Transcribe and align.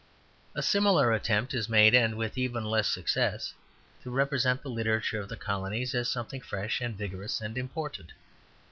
A 0.55 0.63
similar 0.63 1.11
attempt 1.13 1.53
is 1.53 1.69
made, 1.69 1.93
and 1.93 2.17
with 2.17 2.35
even 2.35 2.65
less 2.65 2.87
success, 2.87 3.53
to 4.01 4.09
represent 4.09 4.63
the 4.63 4.69
literature 4.71 5.19
of 5.21 5.29
the 5.29 5.37
colonies 5.37 5.93
as 5.93 6.09
something 6.09 6.41
fresh 6.41 6.81
and 6.81 6.97
vigorous 6.97 7.39
and 7.39 7.55
important. 7.55 8.11